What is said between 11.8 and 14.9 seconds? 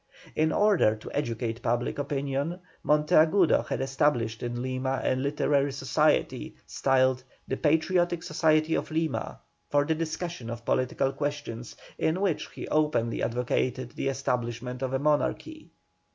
in which he openly advocated the establishment